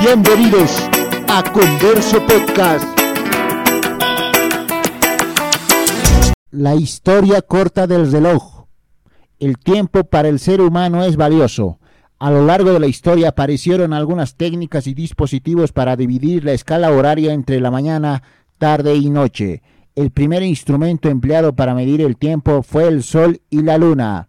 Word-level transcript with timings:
Bienvenidos 0.00 0.88
a 1.28 1.42
Converso 1.52 2.24
Podcast. 2.26 2.86
La 6.50 6.74
historia 6.74 7.42
corta 7.42 7.86
del 7.86 8.12
reloj. 8.12 8.66
El 9.38 9.58
tiempo 9.58 10.04
para 10.04 10.28
el 10.28 10.38
ser 10.38 10.60
humano 10.60 11.02
es 11.04 11.16
valioso. 11.16 11.78
A 12.18 12.30
lo 12.30 12.46
largo 12.46 12.72
de 12.72 12.80
la 12.80 12.86
historia 12.86 13.30
aparecieron 13.30 13.92
algunas 13.92 14.36
técnicas 14.36 14.86
y 14.86 14.94
dispositivos 14.94 15.72
para 15.72 15.96
dividir 15.96 16.44
la 16.44 16.52
escala 16.52 16.90
horaria 16.90 17.32
entre 17.32 17.60
la 17.60 17.70
mañana, 17.70 18.22
tarde 18.58 18.94
y 18.94 19.10
noche. 19.10 19.62
El 19.96 20.10
primer 20.10 20.42
instrumento 20.42 21.08
empleado 21.08 21.54
para 21.54 21.74
medir 21.74 22.00
el 22.00 22.16
tiempo 22.16 22.62
fue 22.62 22.88
el 22.88 23.02
sol 23.02 23.40
y 23.50 23.62
la 23.62 23.78
luna. 23.78 24.28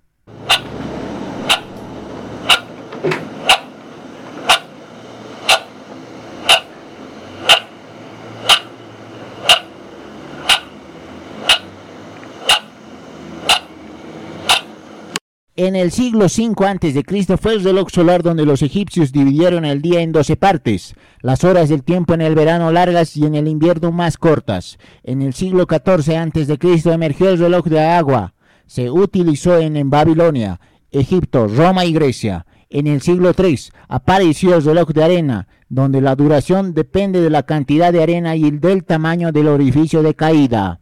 En 15.58 15.78
el 15.78 15.92
siglo 15.92 16.26
V 16.26 16.68
a.C. 16.68 17.38
fue 17.38 17.54
el 17.54 17.64
reloj 17.64 17.90
solar 17.90 18.22
donde 18.22 18.46
los 18.46 18.62
egipcios 18.62 19.14
dividieron 19.14 19.64
el 19.64 19.82
día 19.82 20.02
en 20.02 20.12
12 20.12 20.36
partes, 20.36 20.96
las 21.22 21.46
horas 21.46 21.70
del 21.70 21.82
tiempo 21.82 22.14
en 22.14 22.22
el 22.22 22.36
verano 22.36 22.72
largas 22.74 23.16
y 23.16 23.26
en 23.26 23.36
el 23.36 23.48
invierno 23.48 23.94
más 23.94 24.18
cortas. 24.18 24.78
En 25.04 25.22
el 25.22 25.34
siglo 25.34 25.66
XIV 25.68 26.18
a.C. 26.18 26.94
emergió 26.94 27.30
el 27.30 27.40
reloj 27.40 27.66
de 27.68 27.80
agua. 27.80 28.34
Se 28.68 28.92
utilizó 28.92 29.58
en 29.58 29.90
Babilonia, 29.90 30.60
Egipto, 30.92 31.48
Roma 31.48 31.86
y 31.86 31.94
Grecia. 31.94 32.46
En 32.76 32.88
el 32.88 33.00
siglo 33.00 33.32
III 33.38 33.58
apareció 33.88 34.54
el 34.54 34.62
reloj 34.62 34.90
de 34.90 35.02
arena, 35.02 35.48
donde 35.70 36.02
la 36.02 36.14
duración 36.14 36.74
depende 36.74 37.22
de 37.22 37.30
la 37.30 37.44
cantidad 37.44 37.94
de 37.94 38.04
arena 38.04 38.36
y 38.36 38.52
del 38.52 38.84
tamaño 38.84 39.32
del 39.32 39.48
orificio 39.48 40.04
de 40.04 40.14
caída. 40.14 40.82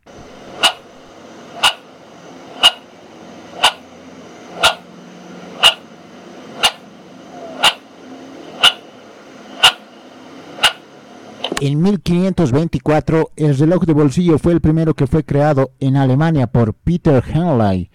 En 11.61 11.80
1524, 11.80 13.30
el 13.35 13.55
reloj 13.55 13.85
de 13.85 13.94
bolsillo 13.94 14.39
fue 14.39 14.53
el 14.53 14.61
primero 14.61 14.95
que 14.95 15.05
fue 15.05 15.23
creado 15.23 15.73
en 15.80 15.97
Alemania 15.97 16.47
por 16.47 16.73
Peter 16.73 17.23
Henley. 17.23 17.91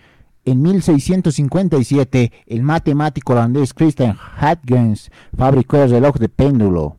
En 0.51 0.63
1657, 0.63 2.33
el 2.47 2.63
matemático 2.63 3.35
holandés 3.35 3.75
Christian 3.75 4.17
Huygens 4.41 5.11
fabricó 5.37 5.77
el 5.77 5.91
reloj 5.91 6.17
de 6.17 6.31
péndulo. 6.31 6.97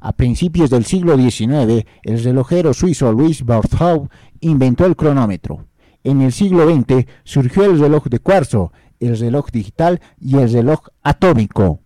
A 0.00 0.12
principios 0.12 0.70
del 0.70 0.86
siglo 0.86 1.18
XIX, 1.18 1.84
el 2.02 2.24
relojero 2.24 2.72
suizo 2.72 3.12
Louis 3.12 3.44
Barthou 3.44 4.08
inventó 4.40 4.86
el 4.86 4.96
cronómetro. 4.96 5.66
En 6.04 6.22
el 6.22 6.32
siglo 6.32 6.66
XX 6.66 7.04
surgió 7.22 7.66
el 7.66 7.78
reloj 7.78 8.04
de 8.06 8.18
cuarzo, 8.18 8.72
el 8.98 9.18
reloj 9.18 9.50
digital 9.52 10.00
y 10.18 10.38
el 10.38 10.50
reloj 10.50 10.88
atómico. 11.02 11.81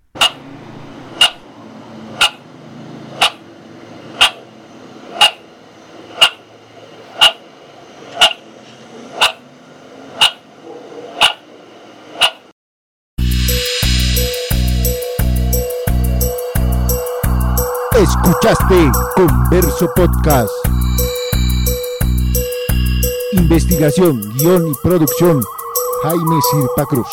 Escuchaste 18.08 18.92
Converso 19.16 19.90
Podcast. 19.96 20.52
Investigación, 23.32 24.20
guion 24.34 24.68
y 24.68 24.74
producción, 24.80 25.42
Jaime 26.04 26.40
Sirpa 26.52 26.86
Cruz. 26.86 27.08